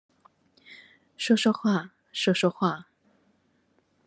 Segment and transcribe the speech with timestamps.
[1.15, 2.87] 說說話，說說話